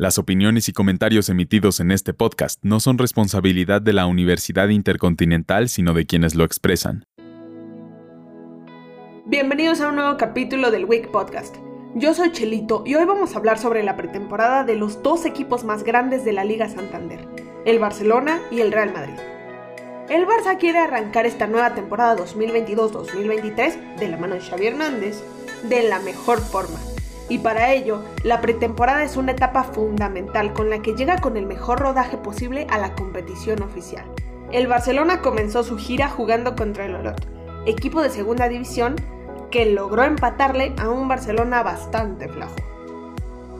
Las 0.00 0.16
opiniones 0.16 0.66
y 0.70 0.72
comentarios 0.72 1.28
emitidos 1.28 1.78
en 1.78 1.90
este 1.90 2.14
podcast 2.14 2.58
no 2.62 2.80
son 2.80 2.96
responsabilidad 2.96 3.82
de 3.82 3.92
la 3.92 4.06
Universidad 4.06 4.70
Intercontinental, 4.70 5.68
sino 5.68 5.92
de 5.92 6.06
quienes 6.06 6.34
lo 6.34 6.44
expresan. 6.44 7.04
Bienvenidos 9.26 9.82
a 9.82 9.88
un 9.88 9.96
nuevo 9.96 10.16
capítulo 10.16 10.70
del 10.70 10.86
Week 10.86 11.10
Podcast. 11.10 11.54
Yo 11.94 12.14
soy 12.14 12.32
Chelito 12.32 12.82
y 12.86 12.94
hoy 12.94 13.04
vamos 13.04 13.34
a 13.34 13.36
hablar 13.36 13.58
sobre 13.58 13.82
la 13.82 13.98
pretemporada 13.98 14.64
de 14.64 14.74
los 14.74 15.02
dos 15.02 15.26
equipos 15.26 15.64
más 15.64 15.84
grandes 15.84 16.24
de 16.24 16.32
la 16.32 16.44
Liga 16.44 16.70
Santander, 16.70 17.28
el 17.66 17.78
Barcelona 17.78 18.40
y 18.50 18.62
el 18.62 18.72
Real 18.72 18.94
Madrid. 18.94 19.20
El 20.08 20.26
Barça 20.26 20.56
quiere 20.58 20.78
arrancar 20.78 21.26
esta 21.26 21.46
nueva 21.46 21.74
temporada 21.74 22.16
2022-2023 22.16 23.96
de 23.96 24.08
la 24.08 24.16
mano 24.16 24.36
de 24.36 24.40
Xavi 24.40 24.66
Hernández 24.66 25.22
de 25.68 25.82
la 25.82 25.98
mejor 25.98 26.40
forma 26.40 26.78
y 27.30 27.38
para 27.38 27.72
ello, 27.72 28.02
la 28.24 28.40
pretemporada 28.40 29.04
es 29.04 29.16
una 29.16 29.32
etapa 29.32 29.62
fundamental 29.62 30.52
con 30.52 30.68
la 30.68 30.82
que 30.82 30.94
llega 30.94 31.20
con 31.20 31.36
el 31.36 31.46
mejor 31.46 31.78
rodaje 31.78 32.18
posible 32.18 32.66
a 32.68 32.76
la 32.76 32.94
competición 32.94 33.62
oficial. 33.62 34.04
El 34.50 34.66
Barcelona 34.66 35.22
comenzó 35.22 35.62
su 35.62 35.78
gira 35.78 36.08
jugando 36.08 36.56
contra 36.56 36.86
el 36.86 36.96
Olot, 36.96 37.24
equipo 37.66 38.02
de 38.02 38.10
segunda 38.10 38.48
división 38.48 38.96
que 39.52 39.64
logró 39.64 40.02
empatarle 40.02 40.74
a 40.76 40.88
un 40.88 41.06
Barcelona 41.06 41.62
bastante 41.62 42.28
flajo. 42.28 42.56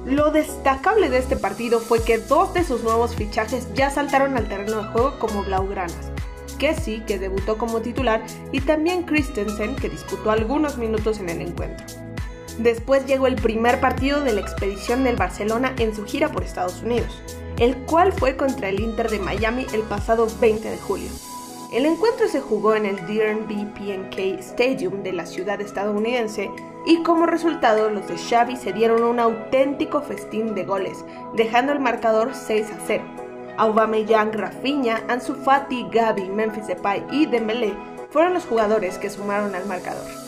Lo 0.05 0.33
destacable 0.33 1.09
de 1.09 1.19
este 1.19 1.37
partido 1.37 1.79
fue 1.79 2.03
que 2.03 2.19
dos 2.19 2.53
de 2.55 2.65
sus 2.65 2.83
nuevos 2.83 3.15
fichajes 3.15 3.73
ya 3.75 3.91
saltaron 3.91 4.37
al 4.37 4.49
terreno 4.49 4.79
de 4.79 4.89
juego 4.89 5.19
como 5.21 5.45
blaugranas. 5.45 6.11
Kessie, 6.59 7.05
que 7.05 7.21
debutó 7.21 7.57
como 7.57 7.81
titular, 7.81 8.23
y 8.51 8.61
también 8.61 9.05
Christensen, 9.05 9.77
que 9.77 9.89
disputó 9.89 10.33
algunos 10.33 10.77
minutos 10.77 11.21
en 11.21 11.29
el 11.29 11.41
encuentro. 11.41 11.87
Después 12.63 13.07
llegó 13.07 13.27
el 13.27 13.37
primer 13.37 13.81
partido 13.81 14.21
de 14.21 14.35
la 14.35 14.43
expedición 14.43 15.03
del 15.03 15.17
Barcelona 15.17 15.75
en 15.79 15.95
su 15.95 16.05
gira 16.05 16.31
por 16.31 16.43
Estados 16.43 16.83
Unidos, 16.83 17.23
el 17.59 17.75
cual 17.87 18.13
fue 18.13 18.37
contra 18.37 18.69
el 18.69 18.81
Inter 18.81 19.09
de 19.09 19.19
Miami 19.19 19.67
el 19.73 19.81
pasado 19.81 20.27
20 20.43 20.69
de 20.71 20.77
julio. 20.77 21.09
El 21.73 21.87
encuentro 21.87 22.29
se 22.29 22.43
jugó 22.43 22.75
en 22.75 22.85
el 22.85 22.97
D&B 23.07 23.67
PNK 23.75 24.41
Stadium 24.41 25.03
de 25.03 25.15
la 25.15 25.25
ciudad 25.25 25.59
estadounidense 25.63 26.51
y 26.85 27.03
como 27.03 27.25
resultado 27.25 27.89
los 27.89 28.07
de 28.09 28.19
Xavi 28.19 28.57
se 28.57 28.75
dieron 28.75 29.05
un 29.05 29.21
auténtico 29.21 30.03
festín 30.03 30.55
de 30.55 30.65
goles, 30.65 31.03
dejando 31.35 31.73
el 31.73 31.81
marcador 31.81 32.35
6 32.35 32.67
a 32.73 32.79
0. 32.87 33.05
Aubameyang, 33.57 34.35
Rafinha, 34.35 35.03
Ansu 35.09 35.35
Fati, 35.35 35.87
Gavi, 35.91 36.29
Memphis 36.29 36.67
Depay 36.67 37.07
y 37.11 37.25
Dembélé 37.25 37.73
fueron 38.11 38.35
los 38.35 38.45
jugadores 38.45 38.99
que 38.99 39.09
sumaron 39.09 39.55
al 39.55 39.65
marcador. 39.65 40.20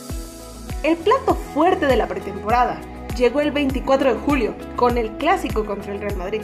El 0.83 0.97
plato 0.97 1.36
fuerte 1.55 1.86
de 1.86 1.97
la 1.97 2.08
pretemporada 2.08 2.80
llegó 3.16 3.41
el 3.41 3.52
24 3.52 4.14
de 4.14 4.20
julio 4.20 4.55
con 4.75 4.98
el 4.98 5.12
clásico 5.12 5.64
contra 5.64 5.92
el 5.92 6.00
Real 6.00 6.16
Madrid. 6.16 6.42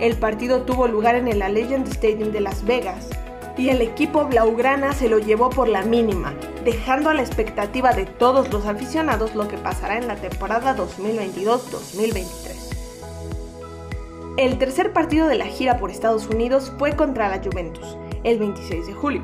El 0.00 0.16
partido 0.16 0.62
tuvo 0.62 0.86
lugar 0.86 1.14
en 1.14 1.28
el 1.28 1.40
Allegiant 1.40 1.88
Stadium 1.88 2.30
de 2.30 2.40
Las 2.40 2.62
Vegas 2.66 3.08
y 3.56 3.70
el 3.70 3.80
equipo 3.80 4.26
blaugrana 4.26 4.92
se 4.92 5.08
lo 5.08 5.18
llevó 5.18 5.48
por 5.48 5.68
la 5.68 5.80
mínima, 5.80 6.34
dejando 6.62 7.08
a 7.08 7.14
la 7.14 7.22
expectativa 7.22 7.94
de 7.94 8.04
todos 8.04 8.52
los 8.52 8.66
aficionados 8.66 9.34
lo 9.34 9.48
que 9.48 9.56
pasará 9.56 9.96
en 9.96 10.08
la 10.08 10.16
temporada 10.16 10.76
2022-2023. 10.76 12.26
El 14.36 14.58
tercer 14.58 14.92
partido 14.92 15.26
de 15.26 15.36
la 15.36 15.46
gira 15.46 15.78
por 15.78 15.90
Estados 15.90 16.26
Unidos 16.26 16.70
fue 16.78 16.96
contra 16.96 17.30
la 17.30 17.42
Juventus, 17.42 17.96
el 18.24 18.38
26 18.38 18.88
de 18.88 18.92
julio, 18.92 19.22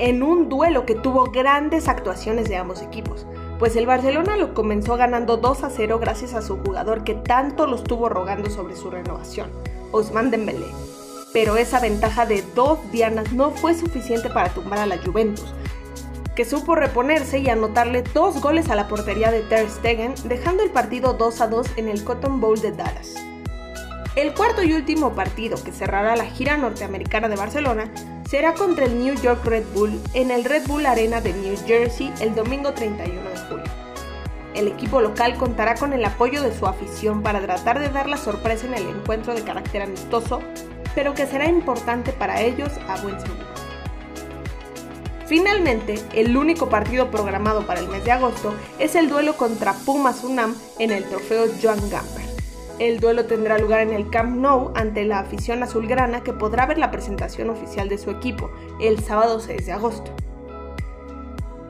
en 0.00 0.24
un 0.24 0.48
duelo 0.48 0.84
que 0.84 0.94
tuvo 0.96 1.26
grandes 1.26 1.86
actuaciones 1.86 2.48
de 2.48 2.56
ambos 2.56 2.82
equipos, 2.82 3.26
pues 3.58 3.74
el 3.76 3.86
Barcelona 3.86 4.36
lo 4.36 4.54
comenzó 4.54 4.96
ganando 4.96 5.36
2 5.36 5.64
a 5.64 5.70
0 5.70 5.98
gracias 5.98 6.34
a 6.34 6.42
su 6.42 6.58
jugador 6.58 7.02
que 7.02 7.14
tanto 7.14 7.66
lo 7.66 7.76
estuvo 7.76 8.08
rogando 8.08 8.50
sobre 8.50 8.76
su 8.76 8.90
renovación, 8.90 9.50
Ousmane 9.92 10.30
Dembélé. 10.30 10.66
Pero 11.32 11.56
esa 11.56 11.80
ventaja 11.80 12.24
de 12.24 12.42
dos 12.54 12.78
dianas 12.92 13.32
no 13.32 13.50
fue 13.50 13.74
suficiente 13.74 14.30
para 14.30 14.50
tumbar 14.50 14.78
a 14.78 14.86
la 14.86 14.98
Juventus, 14.98 15.52
que 16.36 16.44
supo 16.44 16.76
reponerse 16.76 17.40
y 17.40 17.48
anotarle 17.48 18.02
dos 18.14 18.40
goles 18.40 18.70
a 18.70 18.76
la 18.76 18.86
portería 18.86 19.32
de 19.32 19.40
Ter 19.40 19.68
Stegen, 19.68 20.14
dejando 20.24 20.62
el 20.62 20.70
partido 20.70 21.14
2 21.14 21.40
a 21.40 21.48
2 21.48 21.66
en 21.76 21.88
el 21.88 22.04
Cotton 22.04 22.40
Bowl 22.40 22.60
de 22.60 22.72
Dallas. 22.72 23.16
El 24.14 24.34
cuarto 24.34 24.62
y 24.62 24.72
último 24.72 25.12
partido 25.14 25.62
que 25.62 25.72
cerrará 25.72 26.16
la 26.16 26.24
gira 26.24 26.56
norteamericana 26.56 27.28
de 27.28 27.36
Barcelona 27.36 27.90
será 28.28 28.52
contra 28.52 28.84
el 28.84 28.98
New 28.98 29.14
York 29.14 29.42
Red 29.44 29.64
Bull 29.72 29.98
en 30.12 30.30
el 30.30 30.44
Red 30.44 30.66
Bull 30.66 30.84
Arena 30.84 31.22
de 31.22 31.32
New 31.32 31.56
Jersey 31.66 32.12
el 32.20 32.34
domingo 32.34 32.74
31 32.74 33.22
de 33.22 33.38
julio. 33.48 33.64
El 34.54 34.68
equipo 34.68 35.00
local 35.00 35.36
contará 35.38 35.76
con 35.76 35.94
el 35.94 36.04
apoyo 36.04 36.42
de 36.42 36.56
su 36.56 36.66
afición 36.66 37.22
para 37.22 37.40
tratar 37.40 37.78
de 37.78 37.88
dar 37.88 38.06
la 38.06 38.18
sorpresa 38.18 38.66
en 38.66 38.74
el 38.74 38.86
encuentro 38.86 39.34
de 39.34 39.42
carácter 39.42 39.80
amistoso, 39.80 40.40
pero 40.94 41.14
que 41.14 41.26
será 41.26 41.46
importante 41.46 42.12
para 42.12 42.42
ellos 42.42 42.72
a 42.88 43.00
buen 43.00 43.18
seguro. 43.18 43.46
Finalmente, 45.26 45.98
el 46.12 46.36
único 46.36 46.68
partido 46.68 47.10
programado 47.10 47.66
para 47.66 47.80
el 47.80 47.88
mes 47.88 48.04
de 48.04 48.12
agosto 48.12 48.54
es 48.78 48.94
el 48.94 49.08
duelo 49.08 49.36
contra 49.36 49.72
Pumas 49.72 50.22
UNAM 50.22 50.54
en 50.78 50.90
el 50.90 51.04
trofeo 51.04 51.46
Joan 51.62 51.80
Gamper. 51.88 52.37
El 52.78 53.00
duelo 53.00 53.24
tendrá 53.24 53.58
lugar 53.58 53.80
en 53.80 53.92
el 53.92 54.08
Camp 54.08 54.36
Nou 54.36 54.70
ante 54.76 55.04
la 55.04 55.18
afición 55.18 55.64
azulgrana 55.64 56.22
que 56.22 56.32
podrá 56.32 56.64
ver 56.64 56.78
la 56.78 56.92
presentación 56.92 57.50
oficial 57.50 57.88
de 57.88 57.98
su 57.98 58.10
equipo 58.12 58.50
el 58.80 59.02
sábado 59.02 59.40
6 59.40 59.66
de 59.66 59.72
agosto. 59.72 60.12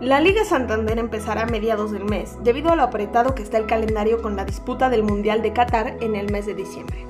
La 0.01 0.21
Liga 0.21 0.45
Santander 0.45 0.99
empezará 0.99 1.43
a 1.43 1.47
mediados 1.47 1.93
del 1.93 2.05
mes 2.05 2.37
debido 2.45 2.71
a 2.71 2.77
lo 2.77 2.83
apretado 2.83 3.35
que 3.35 3.43
está 3.43 3.57
el 3.57 3.65
calendario 3.65 4.21
con 4.21 4.37
la 4.37 4.45
disputa 4.45 4.91
del 4.91 5.03
Mundial 5.03 5.41
de 5.41 5.55
Qatar 5.55 5.97
en 6.01 6.15
el 6.15 6.31
mes 6.31 6.45
de 6.45 6.55
diciembre. 6.55 7.07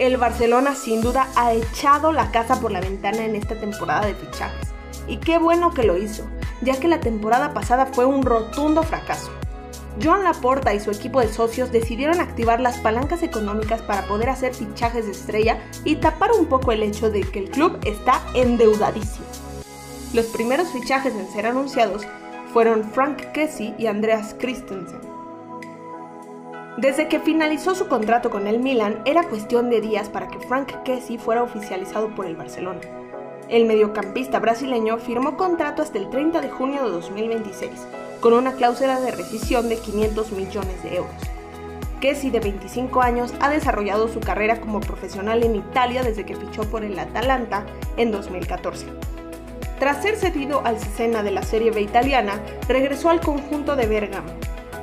El 0.00 0.16
Barcelona 0.16 0.74
sin 0.74 1.02
duda 1.02 1.28
ha 1.36 1.52
echado 1.52 2.10
la 2.10 2.32
casa 2.32 2.60
por 2.60 2.72
la 2.72 2.80
ventana 2.80 3.24
en 3.24 3.36
esta 3.36 3.54
temporada 3.54 4.06
de 4.06 4.14
fichajes. 4.16 4.74
Y 5.06 5.18
qué 5.18 5.38
bueno 5.38 5.72
que 5.72 5.84
lo 5.84 5.96
hizo, 5.96 6.24
ya 6.62 6.80
que 6.80 6.88
la 6.88 6.98
temporada 6.98 7.54
pasada 7.54 7.86
fue 7.86 8.06
un 8.06 8.22
rotundo 8.22 8.82
fracaso. 8.82 9.30
Joan 10.00 10.24
Laporta 10.24 10.72
y 10.72 10.80
su 10.80 10.90
equipo 10.90 11.20
de 11.20 11.28
socios 11.28 11.70
decidieron 11.70 12.20
activar 12.20 12.60
las 12.60 12.78
palancas 12.78 13.22
económicas 13.22 13.82
para 13.82 14.06
poder 14.06 14.30
hacer 14.30 14.54
fichajes 14.54 15.04
de 15.04 15.12
estrella 15.12 15.58
y 15.84 15.96
tapar 15.96 16.32
un 16.32 16.46
poco 16.46 16.72
el 16.72 16.82
hecho 16.82 17.10
de 17.10 17.20
que 17.20 17.40
el 17.40 17.50
club 17.50 17.78
está 17.84 18.22
endeudadísimo. 18.34 19.26
Los 20.14 20.26
primeros 20.26 20.68
fichajes 20.68 21.14
en 21.14 21.28
ser 21.30 21.46
anunciados 21.46 22.06
fueron 22.52 22.84
Frank 22.84 23.32
Kessie 23.32 23.74
y 23.78 23.86
Andreas 23.86 24.34
Christensen. 24.38 25.00
Desde 26.78 27.08
que 27.08 27.20
finalizó 27.20 27.74
su 27.74 27.86
contrato 27.86 28.30
con 28.30 28.46
el 28.46 28.60
Milan, 28.60 29.02
era 29.04 29.28
cuestión 29.28 29.68
de 29.68 29.82
días 29.82 30.08
para 30.08 30.28
que 30.28 30.40
Frank 30.40 30.82
Kessie 30.84 31.18
fuera 31.18 31.42
oficializado 31.42 32.14
por 32.14 32.24
el 32.24 32.34
Barcelona. 32.34 32.80
El 33.48 33.66
mediocampista 33.66 34.40
brasileño 34.40 34.96
firmó 34.96 35.36
contrato 35.36 35.82
hasta 35.82 35.98
el 35.98 36.08
30 36.08 36.40
de 36.40 36.48
junio 36.48 36.82
de 36.84 36.90
2026 36.90 37.70
con 38.22 38.34
una 38.34 38.52
cláusula 38.52 39.00
de 39.00 39.10
rescisión 39.10 39.68
de 39.68 39.76
500 39.78 40.30
millones 40.30 40.82
de 40.84 40.96
euros. 40.96 41.12
Kessi, 42.00 42.30
de 42.30 42.38
25 42.38 43.02
años, 43.02 43.34
ha 43.40 43.50
desarrollado 43.50 44.06
su 44.06 44.20
carrera 44.20 44.60
como 44.60 44.78
profesional 44.78 45.42
en 45.42 45.56
Italia 45.56 46.04
desde 46.04 46.24
que 46.24 46.36
fichó 46.36 46.62
por 46.62 46.84
el 46.84 46.96
Atalanta 46.98 47.66
en 47.96 48.12
2014. 48.12 48.86
Tras 49.80 50.02
ser 50.02 50.14
cedido 50.14 50.64
al 50.64 50.78
Cesena 50.78 51.24
de 51.24 51.32
la 51.32 51.42
Serie 51.42 51.72
B 51.72 51.82
italiana, 51.82 52.40
regresó 52.68 53.10
al 53.10 53.20
conjunto 53.20 53.74
de 53.74 53.86
Bergamo. 53.86 54.32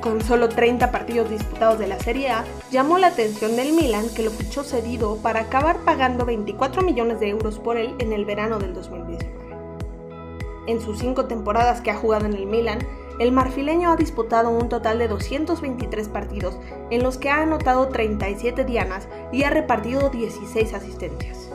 Con 0.02 0.20
solo 0.22 0.50
30 0.50 0.90
partidos 0.90 1.30
disputados 1.30 1.78
de 1.78 1.86
la 1.86 1.98
Serie 1.98 2.28
A, 2.28 2.44
llamó 2.70 2.98
la 2.98 3.06
atención 3.06 3.56
del 3.56 3.72
Milan 3.72 4.10
que 4.14 4.22
lo 4.22 4.30
fichó 4.30 4.64
cedido 4.64 5.16
para 5.16 5.40
acabar 5.40 5.78
pagando 5.78 6.26
24 6.26 6.82
millones 6.82 7.20
de 7.20 7.30
euros 7.30 7.58
por 7.58 7.78
él 7.78 7.94
en 8.00 8.12
el 8.12 8.26
verano 8.26 8.58
del 8.58 8.74
2019. 8.74 9.40
En 10.66 10.80
sus 10.82 10.98
cinco 10.98 11.24
temporadas 11.24 11.80
que 11.80 11.90
ha 11.90 11.96
jugado 11.96 12.26
en 12.26 12.34
el 12.34 12.46
Milan, 12.46 12.78
el 13.20 13.32
marfileño 13.32 13.92
ha 13.92 13.96
disputado 13.96 14.48
un 14.48 14.70
total 14.70 14.98
de 14.98 15.06
223 15.06 16.08
partidos, 16.08 16.58
en 16.90 17.02
los 17.02 17.18
que 17.18 17.28
ha 17.28 17.42
anotado 17.42 17.88
37 17.88 18.64
dianas 18.64 19.06
y 19.30 19.42
ha 19.42 19.50
repartido 19.50 20.08
16 20.08 20.72
asistencias. 20.72 21.50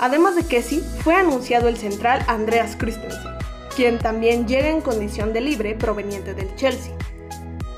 Además 0.00 0.36
de 0.36 0.44
Kessie, 0.44 0.82
fue 1.02 1.14
anunciado 1.14 1.66
el 1.68 1.78
central 1.78 2.22
Andreas 2.28 2.76
Christensen, 2.76 3.32
quien 3.74 3.98
también 3.98 4.46
llega 4.46 4.68
en 4.68 4.82
condición 4.82 5.32
de 5.32 5.40
libre 5.40 5.74
proveniente 5.74 6.34
del 6.34 6.54
Chelsea. 6.56 6.94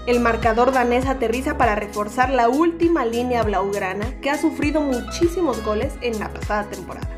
El 0.08 0.18
marcador 0.18 0.72
danés 0.72 1.06
aterriza 1.06 1.56
para 1.56 1.76
reforzar 1.76 2.30
la 2.30 2.48
última 2.48 3.04
línea 3.04 3.44
blaugrana 3.44 4.18
que 4.20 4.30
ha 4.30 4.38
sufrido 4.38 4.80
muchísimos 4.80 5.64
goles 5.64 5.92
en 6.00 6.18
la 6.18 6.32
pasada 6.32 6.64
temporada. 6.64 7.11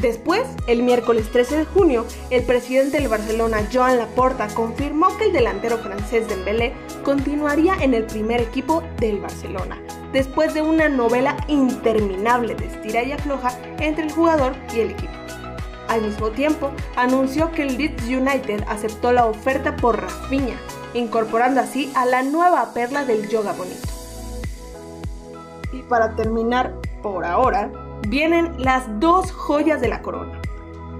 Después, 0.00 0.42
el 0.68 0.84
miércoles 0.84 1.28
13 1.32 1.58
de 1.58 1.64
junio, 1.64 2.06
el 2.30 2.44
presidente 2.44 2.98
del 2.98 3.08
Barcelona, 3.08 3.66
Joan 3.72 3.98
Laporta, 3.98 4.46
confirmó 4.46 5.16
que 5.16 5.24
el 5.24 5.32
delantero 5.32 5.78
francés 5.78 6.28
Dembélé 6.28 6.72
continuaría 7.02 7.74
en 7.80 7.94
el 7.94 8.04
primer 8.04 8.40
equipo 8.40 8.84
del 9.00 9.18
Barcelona, 9.18 9.82
después 10.12 10.54
de 10.54 10.62
una 10.62 10.88
novela 10.88 11.36
interminable 11.48 12.54
de 12.54 12.66
estira 12.66 13.02
y 13.02 13.10
afloja 13.10 13.50
entre 13.80 14.04
el 14.04 14.12
jugador 14.12 14.54
y 14.72 14.80
el 14.80 14.90
equipo. 14.90 15.12
Al 15.88 16.02
mismo 16.02 16.30
tiempo, 16.30 16.70
anunció 16.94 17.50
que 17.50 17.62
el 17.62 17.76
Leeds 17.76 18.04
United 18.04 18.62
aceptó 18.68 19.10
la 19.10 19.26
oferta 19.26 19.74
por 19.74 20.00
Rafinha, 20.00 20.60
incorporando 20.94 21.60
así 21.60 21.90
a 21.96 22.06
la 22.06 22.22
nueva 22.22 22.72
perla 22.72 23.04
del 23.04 23.28
yoga 23.28 23.52
bonito. 23.52 23.88
Y 25.72 25.82
para 25.82 26.14
terminar, 26.14 26.74
por 27.02 27.24
ahora, 27.24 27.70
vienen 28.06 28.54
las 28.58 29.00
dos 29.00 29.32
joyas 29.32 29.80
de 29.80 29.88
la 29.88 30.02
corona. 30.02 30.40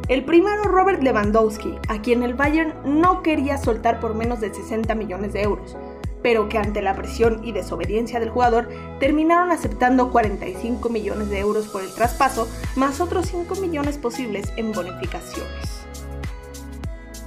El 0.08 0.24
primero 0.24 0.64
Robert 0.64 1.02
Lewandowski, 1.02 1.76
a 1.88 2.00
quien 2.00 2.22
el 2.22 2.32
Bayern 2.34 2.72
no 2.84 3.22
quería 3.22 3.58
soltar 3.58 4.00
por 4.00 4.14
menos 4.14 4.40
de 4.40 4.52
60 4.54 4.94
millones 4.94 5.34
de 5.34 5.42
euros, 5.42 5.76
pero 6.22 6.48
que 6.48 6.58
ante 6.58 6.82
la 6.82 6.96
presión 6.96 7.44
y 7.44 7.52
desobediencia 7.52 8.18
del 8.18 8.30
jugador 8.30 8.68
terminaron 9.00 9.50
aceptando 9.50 10.10
45 10.10 10.88
millones 10.88 11.28
de 11.28 11.38
euros 11.38 11.68
por 11.68 11.82
el 11.82 11.92
traspaso, 11.92 12.48
más 12.74 13.00
otros 13.00 13.26
5 13.26 13.56
millones 13.56 13.98
posibles 13.98 14.50
en 14.56 14.72
bonificaciones. 14.72 15.86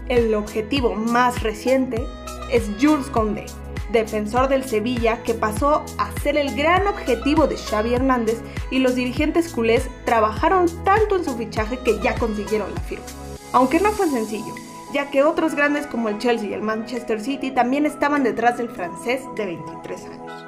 El 0.07 0.33
objetivo 0.33 0.95
más 0.95 1.43
reciente 1.43 2.05
es 2.51 2.69
Jules 2.81 3.07
Condé, 3.07 3.45
defensor 3.91 4.47
del 4.47 4.63
Sevilla 4.63 5.23
que 5.23 5.33
pasó 5.33 5.83
a 5.97 6.11
ser 6.21 6.37
el 6.37 6.55
gran 6.55 6.87
objetivo 6.87 7.47
de 7.47 7.57
Xavi 7.57 7.93
Hernández 7.93 8.41
y 8.69 8.79
los 8.79 8.95
dirigentes 8.95 9.51
culés 9.51 9.89
trabajaron 10.05 10.67
tanto 10.83 11.17
en 11.17 11.25
su 11.25 11.35
fichaje 11.35 11.79
que 11.79 11.99
ya 11.99 12.15
consiguieron 12.15 12.73
la 12.73 12.81
firma. 12.81 13.05
Aunque 13.53 13.79
no 13.79 13.91
fue 13.91 14.07
sencillo, 14.07 14.53
ya 14.93 15.09
que 15.09 15.23
otros 15.23 15.55
grandes 15.55 15.87
como 15.87 16.09
el 16.09 16.17
Chelsea 16.17 16.49
y 16.49 16.53
el 16.53 16.61
Manchester 16.61 17.21
City 17.21 17.51
también 17.51 17.85
estaban 17.85 18.23
detrás 18.23 18.57
del 18.57 18.69
francés 18.69 19.21
de 19.35 19.45
23 19.45 20.05
años. 20.05 20.45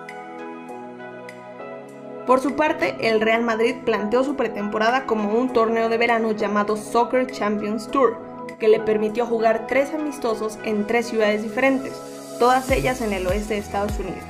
Por 2.25 2.39
su 2.39 2.55
parte, 2.55 2.95
el 3.01 3.19
Real 3.19 3.43
Madrid 3.43 3.75
planteó 3.83 4.23
su 4.23 4.35
pretemporada 4.35 5.05
como 5.05 5.37
un 5.37 5.51
torneo 5.51 5.89
de 5.89 5.97
verano 5.97 6.31
llamado 6.31 6.77
Soccer 6.77 7.29
Champions 7.29 7.89
Tour, 7.91 8.17
que 8.59 8.69
le 8.69 8.79
permitió 8.79 9.25
jugar 9.25 9.67
tres 9.67 9.93
amistosos 9.93 10.57
en 10.63 10.87
tres 10.87 11.07
ciudades 11.07 11.43
diferentes, 11.43 11.91
todas 12.39 12.69
ellas 12.71 13.01
en 13.01 13.13
el 13.13 13.27
oeste 13.27 13.55
de 13.55 13.59
Estados 13.59 13.97
Unidos. 13.99 14.23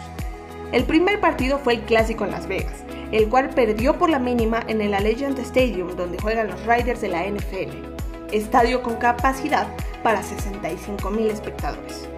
El 0.71 0.85
primer 0.85 1.19
partido 1.19 1.59
fue 1.59 1.73
el 1.73 1.81
clásico 1.81 2.25
en 2.25 2.31
Las 2.31 2.47
Vegas, 2.47 2.83
el 3.11 3.29
cual 3.29 3.49
perdió 3.49 3.97
por 3.99 4.09
la 4.09 4.19
mínima 4.19 4.63
en 4.67 4.81
el 4.81 4.93
Allegiant 4.93 5.37
Stadium 5.39 5.95
donde 5.95 6.19
juegan 6.19 6.47
los 6.47 6.65
Riders 6.65 7.01
de 7.01 7.09
la 7.09 7.27
NFL, 7.27 7.93
estadio 8.31 8.81
con 8.81 8.95
capacidad 8.95 9.67
para 10.01 10.23
65.000 10.23 11.29
espectadores. 11.29 12.09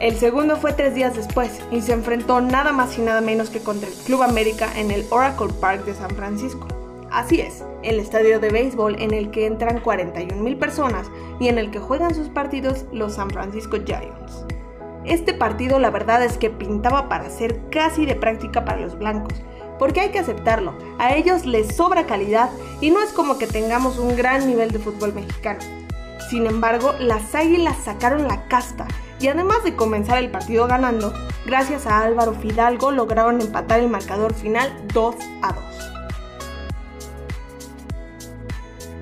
El 0.00 0.16
segundo 0.16 0.56
fue 0.56 0.72
tres 0.72 0.94
días 0.94 1.14
después 1.14 1.60
y 1.70 1.80
se 1.80 1.92
enfrentó 1.92 2.40
nada 2.40 2.72
más 2.72 2.98
y 2.98 3.02
nada 3.02 3.20
menos 3.20 3.50
que 3.50 3.60
contra 3.60 3.88
el 3.88 3.94
Club 3.94 4.22
América 4.22 4.68
en 4.76 4.90
el 4.90 5.06
Oracle 5.10 5.52
Park 5.60 5.84
de 5.84 5.94
San 5.94 6.10
Francisco. 6.10 6.66
Así 7.10 7.40
es, 7.40 7.62
el 7.82 8.00
estadio 8.00 8.40
de 8.40 8.50
béisbol 8.50 9.00
en 9.00 9.14
el 9.14 9.30
que 9.30 9.46
entran 9.46 9.82
41.000 9.82 10.58
personas 10.58 11.08
y 11.38 11.48
en 11.48 11.58
el 11.58 11.70
que 11.70 11.78
juegan 11.78 12.14
sus 12.14 12.28
partidos 12.28 12.86
los 12.92 13.14
San 13.14 13.30
Francisco 13.30 13.76
Giants. 13.84 14.44
Este 15.04 15.34
partido 15.34 15.78
la 15.78 15.90
verdad 15.90 16.22
es 16.24 16.38
que 16.38 16.48
pintaba 16.48 17.08
para 17.08 17.28
ser 17.28 17.60
casi 17.70 18.06
de 18.06 18.14
práctica 18.14 18.64
para 18.64 18.80
los 18.80 18.98
blancos, 18.98 19.42
porque 19.78 20.00
hay 20.00 20.10
que 20.10 20.18
aceptarlo, 20.18 20.74
a 20.98 21.14
ellos 21.14 21.44
les 21.44 21.76
sobra 21.76 22.06
calidad 22.06 22.48
y 22.80 22.90
no 22.90 23.02
es 23.02 23.10
como 23.10 23.36
que 23.36 23.46
tengamos 23.46 23.98
un 23.98 24.16
gran 24.16 24.46
nivel 24.46 24.70
de 24.70 24.78
fútbol 24.78 25.12
mexicano. 25.12 25.60
Sin 26.30 26.46
embargo, 26.46 26.94
las 26.98 27.34
Águilas 27.34 27.76
sacaron 27.84 28.26
la 28.26 28.48
casta 28.48 28.86
y 29.20 29.28
además 29.28 29.62
de 29.62 29.76
comenzar 29.76 30.18
el 30.18 30.30
partido 30.30 30.66
ganando, 30.66 31.12
gracias 31.44 31.86
a 31.86 32.00
Álvaro 32.00 32.32
Fidalgo 32.32 32.90
lograron 32.90 33.40
empatar 33.40 33.80
el 33.80 33.88
marcador 33.88 34.32
final 34.32 34.72
2 34.94 35.16
a 35.42 35.52
2. 35.52 35.64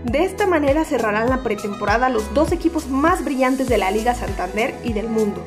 De 0.05 0.25
esta 0.25 0.49
manera 0.49 0.85
cerrarán 0.85 1.29
la 1.29 1.45
pretemporada 1.45 2.09
los 2.09 2.35
dos 2.35 2.51
equipos 2.51 2.89
más 2.89 3.25
brillantes 3.25 3.69
de 3.69 3.79
la 3.79 3.93
Liga 3.93 4.17
Santander 4.17 4.75
y 4.83 4.95
del 4.95 5.09
mundo. 5.09 5.45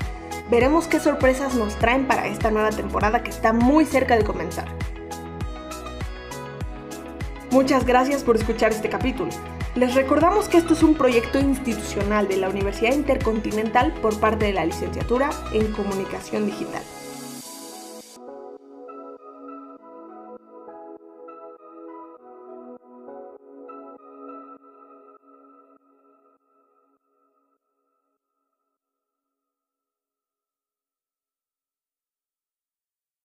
Veremos 0.49 0.87
qué 0.87 0.99
sorpresas 0.99 1.55
nos 1.55 1.75
traen 1.75 2.05
para 2.05 2.27
esta 2.27 2.51
nueva 2.51 2.69
temporada 2.69 3.23
que 3.23 3.31
está 3.31 3.51
muy 3.51 3.85
cerca 3.85 4.15
de 4.15 4.23
comenzar. 4.23 4.67
Muchas 7.49 7.85
gracias 7.85 8.23
por 8.23 8.35
escuchar 8.35 8.71
este 8.71 8.89
capítulo. 8.89 9.31
Les 9.73 9.95
recordamos 9.95 10.47
que 10.47 10.57
esto 10.57 10.73
es 10.73 10.83
un 10.83 10.93
proyecto 10.93 11.39
institucional 11.39 12.27
de 12.27 12.37
la 12.37 12.49
Universidad 12.49 12.93
Intercontinental 12.93 13.91
por 14.01 14.19
parte 14.19 14.45
de 14.45 14.53
la 14.53 14.65
licenciatura 14.65 15.31
en 15.51 15.71
Comunicación 15.71 16.45
Digital. 16.45 16.83